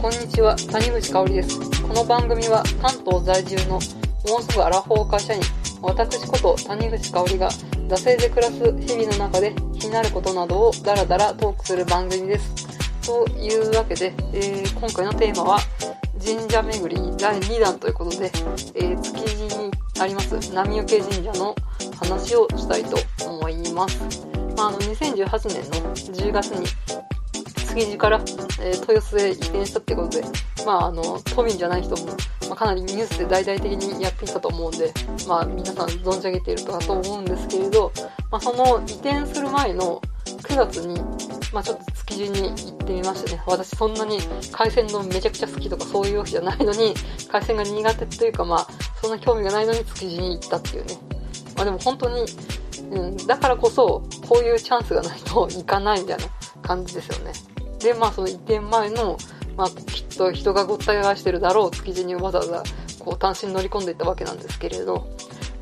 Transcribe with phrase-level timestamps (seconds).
[0.00, 1.82] こんにちは、谷口香織です。
[1.82, 5.42] この番組は関東在住のもうすぐアラフォー会社員、
[5.82, 12.66] 私こと谷口香織が惰性で暮らす日々の中で気になることなどをダラダラトークする番組です。
[13.06, 15.58] というわけで、えー今回のテーマは
[16.18, 18.32] 神社巡り第2弾ということで、
[18.76, 19.70] えー築地に
[20.00, 21.54] あります波受神社の
[21.98, 22.96] 話をしたいと
[23.28, 24.00] 思います。
[24.56, 26.66] まあ、あの2018年の10月に
[27.74, 28.18] 築地から、
[28.60, 30.24] えー豊洲へ移転したってことで、
[30.66, 32.06] まあ、あの、都民じゃない人も、
[32.48, 34.92] まあ、かなりニュースで大々的にやっていたと思うんで、
[35.28, 37.92] まあ、皆さん存じ上げているとかと思うんですけれど、
[38.30, 41.00] まあ、その移転する前の9月に、
[41.52, 43.42] まあ、ちょっと築地に行ってみましたね。
[43.46, 44.18] 私そんなに
[44.52, 46.94] 海鮮丼めちゃくちゃ好きとかそういうわけじゃないのに、
[47.30, 48.66] 海鮮が苦手というか、まあ、
[49.00, 50.94] そんな興味がないのに築地に行ったっていうね。
[51.56, 52.24] まあ、でも本当に、
[52.90, 56.24] うん、だからこそ、こういうチャンスがないと行かないみたいな
[56.62, 57.32] 感じですよね。
[57.80, 59.16] で、まあその移転前の、
[59.56, 62.62] まあきっと人がごった返してるだろう築地にわざわざ
[62.98, 65.08] こう単身乗り込んでいったわけなんですけれど、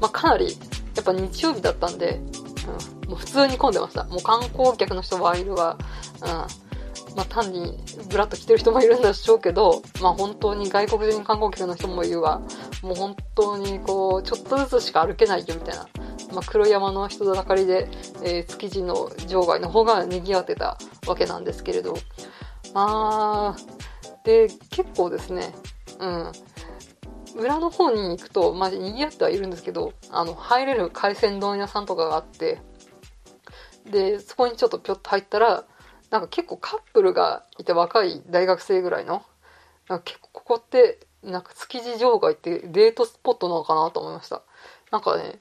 [0.00, 0.56] まあかなり、
[0.94, 2.20] やっぱ日曜日だったんで、
[3.04, 4.04] うん、もう普通に混んでました。
[4.04, 5.78] もう観光客の人はいるわ、
[6.22, 6.28] うん。
[7.16, 7.78] まあ単に
[8.10, 12.40] ブラッと来てる人もいるんでしょうけど、まあ本当に外国人観光客の人もいるわ。
[12.82, 15.88] もう本当にこう、ちょっとずつしか歩けないよみたいな。
[16.32, 17.88] まあ、黒山の人だかりで、
[18.22, 21.96] えー築地の場外の方が賑わってたわけなんですけれど。
[22.74, 23.78] まあ、
[24.24, 25.54] で、結構ですね、
[25.98, 26.32] うん。
[27.36, 32.60] 裏の方に行くと、まあ、賑わってはいるんですけど、あの、入れる海鮮丼屋さんとかがあって、
[33.86, 35.64] で、そこにちょっとぴょっと入ったら、
[36.10, 39.22] なんか結構カップルがいて若い大学生ぐらいの、
[39.88, 44.42] なんか結構ここって、なんか築地場外ってデートスポットなのかなと思いました。
[44.90, 45.40] なんかね、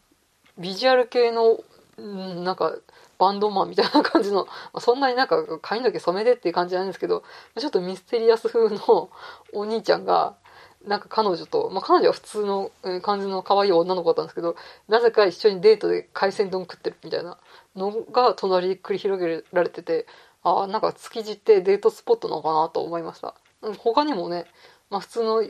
[0.58, 1.60] ビジュアル系の、
[1.98, 2.76] なんか、
[3.18, 4.48] バンドマンみたいな感じの、
[4.80, 7.24] そんなになんか髪の毛染めてっていう感じなんですけど、
[7.58, 9.10] ちょっとミステリアス風の
[9.54, 10.36] お兄ちゃんが、
[10.86, 14.56] なんか彼女と、まあ、彼女は普通の感じの可愛い女の子だったんですけど、
[14.88, 17.38] なぜか一緒にデートで海鮮丼食ってるみたいな
[17.76, 20.06] のが隣に繰り広げられてて、
[20.44, 23.34] ああ、なんか築地ってデートスポットなのかなと思いました。
[23.80, 24.46] 他にもね、
[24.90, 25.44] まあ、普通の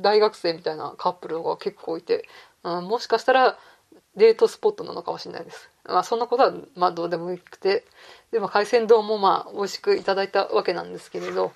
[0.00, 2.28] 大学生みたいなカップルが結構いて、
[2.62, 3.58] もしかしたら
[4.18, 5.70] デートスポットなのかもしれないです。
[5.84, 7.84] まあそんなことはまあどうでもよくて、
[8.30, 11.52] でも海鮮丼もまあ美味しくいただいたわけなんですけれど、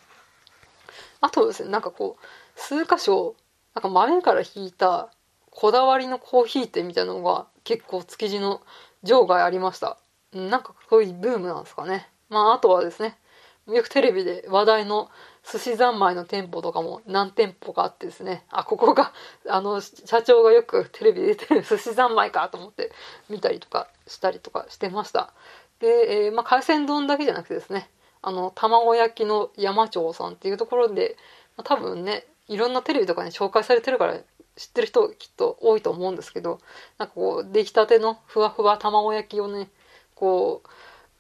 [1.20, 3.36] あとですね、なんかこう、数箇所、
[3.74, 5.10] なんか豆から引いた
[5.50, 8.62] こだわりのコーヒー店みたいなのが結構築地の
[9.02, 9.98] 場外ありました。
[10.32, 12.08] うんなんかそういうブームなんですかね。
[12.28, 13.18] まああとはですね、
[13.66, 15.10] よくテレビで話題の
[15.44, 19.12] 寿司三昧の店舗とかも何店舗かあってですね、あ、ここが、
[19.48, 22.92] あの、社長がよくテレビ出てる寿司三昧かと思って
[23.28, 25.32] 見たりとかしたりとかしてました。
[25.80, 27.90] で、えーまあ海鮮丼だけじゃなくてですね、
[28.22, 31.16] あの、卵焼きの山町さんっていうところで、
[31.56, 34.18] まあ多分ね、いろんなテレビとかに紹介されてるから
[34.56, 36.60] 知ってる人きっと多いと思うんですけど、
[36.98, 39.70] なんかこう、出来たてのふわふわ卵焼きをね、
[40.14, 40.68] こう、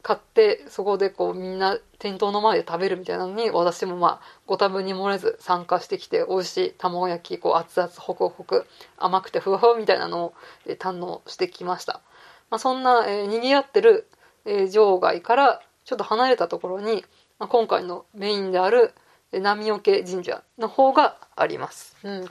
[0.02, 8.66] 買って、そこでこうみんな店頭の前で食べるみたいなのに、私もまあ、ご多分に漏れず参加してきて、美味しい卵焼き、こう熱々ホクホク、
[8.98, 10.34] 甘くてふわふわみたいなのを、
[10.66, 12.00] 堪能してきました。
[12.50, 14.08] まあ、そんな、えー賑わってる、
[14.44, 17.04] えー場外からちょっと離れたところに、
[17.38, 18.92] まあ、今回のメインである、
[19.30, 21.96] えー波除神社の方があります。
[22.02, 22.24] うん。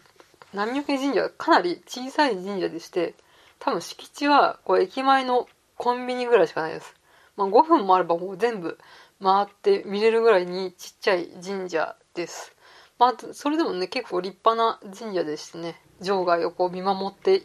[0.54, 3.16] 波除神社はかなり小さい神社でして、
[3.60, 6.96] 多分敷地はこう駅前のコンビニぐらいしかないです。
[7.36, 8.78] まあ、5分もあればもう全部
[9.22, 12.56] 回って見れるぐらいにちっちゃい神社です。
[13.00, 17.42] まあ、それでもね、結構立派な神社でしてね、場外をこう見守って、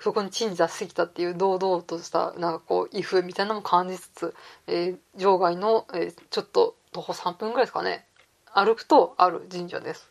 [0.00, 4.34] そこに鎮座してきたっていう堂々とした、なんかこう、威風みたいなのも感じつつ、
[4.66, 8.06] えー場外の、えーちょっと徒歩3分ぐらいですかね、
[8.52, 10.10] 歩くとある神社です。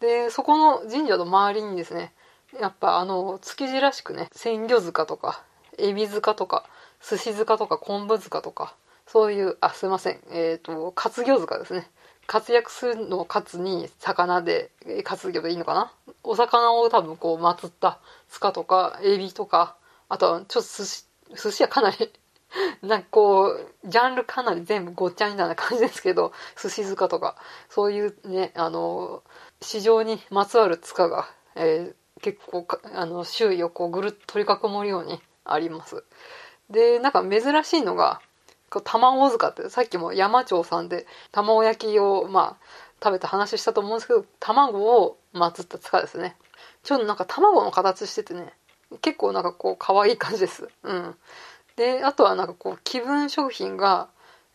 [0.00, 2.12] で、そこの神社の周りにですね、
[2.60, 5.42] やっぱあの、築地らしくね、鮮魚塚とか、
[5.78, 6.68] エビ塚とか、
[7.02, 8.74] 寿司塚とか昆布塚とか、
[9.06, 11.88] そういう、あ、すいません、えっ、と、活魚塚ですね。
[12.26, 14.70] 活躍するのカツに魚で、
[15.02, 15.92] 活魚でいいのかな？
[16.22, 19.76] お魚を多分こう祀った塚とか、エビとか、
[20.10, 21.04] あとはちょっと寿司、
[21.42, 22.12] 寿司はかなり
[22.82, 27.36] なんかこう、ジャンルかなり全部ごっちゃみたいな感じですけど、寿司塚とか、
[27.68, 29.22] そういうね、あの、
[29.60, 32.66] 市場にまつわる塚が、えー結構、
[32.96, 36.02] あの、周囲をこうぐるっと取り囲むようにあります。
[36.70, 38.20] で、なんか珍しいのが、
[38.70, 42.64] こう卵塚って、さっきも山町さんで卵焼きを、まあ、
[43.02, 46.36] 食べた話したと思うんですけど、卵を祀った塚ですね。
[46.82, 48.52] ちょっとなんか卵の形しててね、
[49.00, 50.68] 結構なんかこう可愛い感じです。
[50.82, 51.14] うん。
[51.76, 54.08] で、あとはなんかこう気分商品が、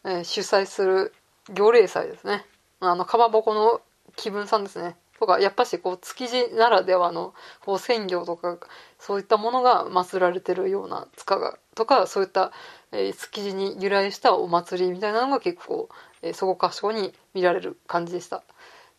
[0.03, 1.13] えー主催する
[1.49, 2.45] 魚霊祭ですね。
[2.81, 3.81] あの、かまぼこの
[4.15, 4.95] 気分さんですね。
[5.23, 8.57] とか、やっぱしこう、築地ならではの、こう、鮮魚とか、
[8.99, 12.51] そういったものが祀られてるような塚が、とか、そういった、
[12.91, 15.87] え、築地に由来したお祭りみたいなのが結構、
[16.21, 18.43] えー、そこかしこに見られる感じでした。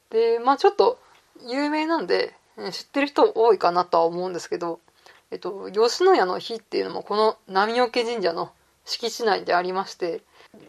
[0.09, 0.99] で、まあちょっと、
[1.43, 2.35] 有名なんで、
[2.73, 4.81] 知ってる人多いかなとは思うんですけど、
[5.31, 8.53] えっと、吉野家の日っていうのもこの波除神社の
[8.85, 10.23] 敷地内でありまして、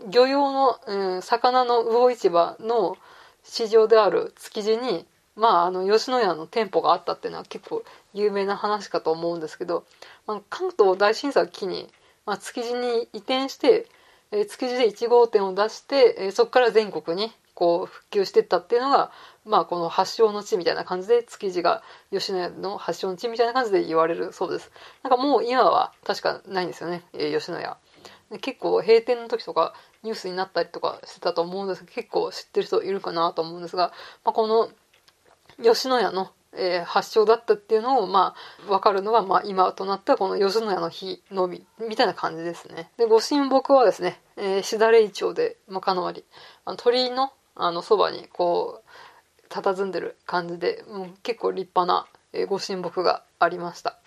[0.10, 2.98] 漁用の、うん、魚の魚市場の
[3.44, 7.83] 市場である築地に、まあ、あの、吉野家の店舗があったっていうのは結構
[8.13, 9.85] 有名な話かと思うんですけど、
[10.27, 11.89] まあ、関東大震災を機に、
[12.25, 13.87] まあ、築地に移転して、
[14.31, 19.11] えー、築地で1号店を出して、えー、そこから全国にこう普及していったっていうのが、
[19.45, 24.71] まあこの発祥の地みたいな感じで築地が吉野家の発祥の地みたいな感じで言われるそうです。
[25.03, 27.77] なんかもう今は確かないんですよね、えー、吉野家。
[28.41, 29.73] 結構閉店の時とか
[30.03, 33.93] ニュースになったりとかしてたと思うんですけど、結構知ってる人いるかなと思うんですが、
[34.25, 34.69] まあ、この
[35.62, 38.36] 吉野家の、えー、発祥だったっていうのを、ま
[38.68, 42.90] あ、わかるのが、まあ、今となったこの吉野家の日のみ、みたいな感じですね。
[42.98, 46.24] で、ご神木はですね、えー、しだれイチョウで、まあ、かなり、
[46.66, 53.98] あの鳥居の、あの、そばに、こう、佇んでる感じで、もう結構立派な、えー、ご神木がありました。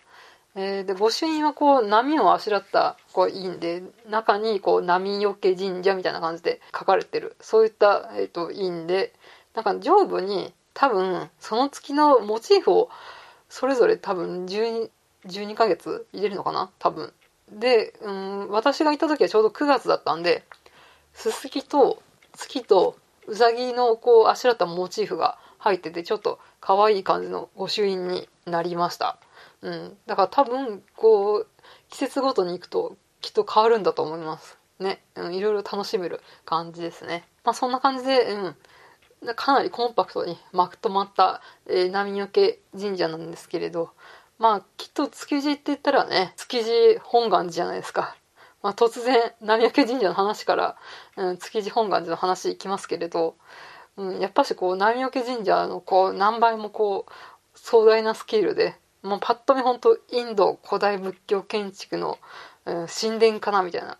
[0.54, 9.12] えー、で、御朱印はこう、波をあしらったこう印で、中にこう、波よけ神社みたいな感じで書かれてる、そういった、えっ、ー、と、印で、
[9.54, 12.88] なんか上部に多分、その月のモチーフを、
[13.48, 14.88] それぞれ多分12、
[15.26, 16.70] 12ヶ月入れるのかな？
[16.78, 17.12] 多分。
[17.50, 20.44] で、うん、私が行った時はちょうど9月だったんで、
[21.14, 22.00] すすきと
[22.32, 22.94] 月と
[23.26, 29.18] うさぎのこう、あしらったモチーフが入ってて、ちょっと可愛い感じの御朱印になりました。
[29.62, 29.96] うん。
[30.06, 31.46] だから多分、こう、
[31.90, 34.56] 季節ごとに行くときっと変わるんだと思います。
[34.78, 35.02] ね。
[35.16, 37.26] うん、いろいろ楽しめる感じですね。
[37.42, 38.56] まあそんな感じで、うん。
[39.34, 43.90] かなりコンパクトにまとまった、えー、波よけ神社なんですけれど、
[44.38, 48.16] まあきっと築地って言ったらね、築地本願寺じゃないですか。
[48.62, 50.76] まあ突然、波よけ神社の話から、
[51.16, 53.36] うん、築地本願寺の話いきますけれど、
[53.96, 57.12] うん、やっぱしこう、波よけ神社のこう、何倍もこう、
[57.54, 62.18] 壮大なスケールで、もうパッと見本当インド古代仏教建築の、
[62.66, 63.98] うん、神殿かなみたいな、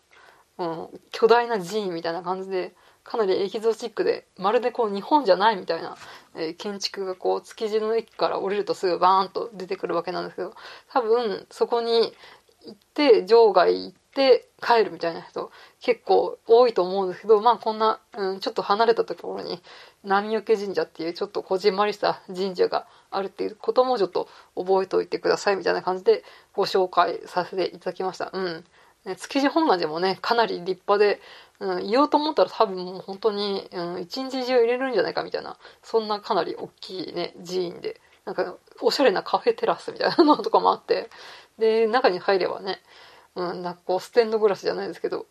[0.59, 2.75] うん、巨大な寺院みたいな感じで
[3.09, 5.97] かなりエキゾチックでまるでこう日本じゃないみたいな、
[6.37, 10.53] えー、建築がこう築地の駅から降りるとすぐバーンと出てくるわけなんですけど
[10.93, 12.13] 多分そこに
[12.67, 15.51] 行って場外行って帰るみたいな人
[15.81, 19.63] 結構多いと思うんですけどまあこんな、うん、ちょっと離れたところに
[20.05, 28.29] 波除神社っていうちょっとこじんまりした神社があるっていうこともちょっと覚えておいてくださいみたいな感じでご紹介させていただきました。
[28.35, 28.65] うん。
[29.05, 31.21] ね、築地本願寺もね、かなり立派で、
[31.61, 41.09] うん、言おうと思ったら多分もう本当に、うん、一日中入れるんじゃないかみたいな、そんなかなり大きいね、寺院で、なんか、おしゃれなカフェテラスみたいなのとかもあって、
[41.59, 42.81] で、中に入ればね、
[43.35, 45.27] うん、なんかこう、ステンドグラスじゃないですけど、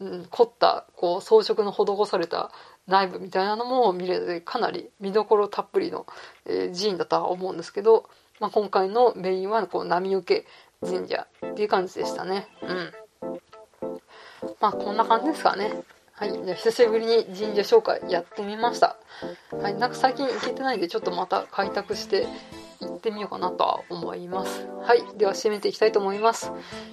[0.00, 2.50] うん、凝った、こう、装飾の施された
[2.86, 6.06] 内部みたいなのも見れて、かなり見どころたっぷりの、
[6.46, 8.08] えー、寺院だとは思うんですけど、
[8.40, 10.46] まあ、今回のメインは、こう、波受け
[10.84, 12.48] 神社っていう感じでしたね。
[12.62, 12.92] うん。
[14.60, 15.82] まあ、こんな感じですかね。
[16.12, 16.32] はい。
[16.44, 18.96] じゃ久しぶりに神社紹介やってみました。
[19.52, 19.74] はい。
[19.74, 22.26] なんか最近行けてないんで、ちょっとまた開拓して
[22.80, 24.66] 行ってみようかなとは思います。
[24.82, 25.02] はい。
[25.16, 26.52] では締めていきたいと思います。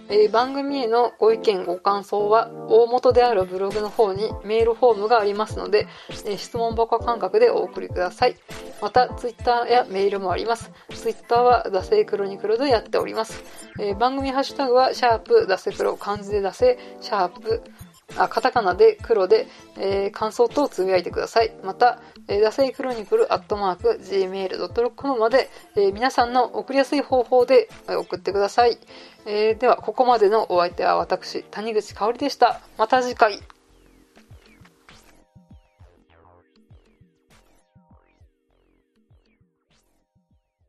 [0.10, 8.36] えー、番組へのご意見、ご感想は、大元であるブログの方にメールフォームがありますので、えー、質問箱感覚でお送りください。
[8.82, 10.72] また、ツイッターやメールもあります。
[10.94, 13.44] ツイッターは、ダセクロニクルでやっております。
[13.80, 17.64] えー、番組ハッシュタグは、シャープ、ダセクロ、漢字でダセ、シャープ、
[18.16, 19.48] あ、カタカナで黒で、
[19.78, 21.52] えー、感想等をつぶやいてください。
[21.64, 28.78] また、えー、ダセイクロニクルアットマーク gmail.com まで、えー、皆さんの送りやすい方法で送ってください。
[29.26, 32.62] えー、では、ここまでのお相手は私、谷口香織でした。
[32.78, 33.40] また次回。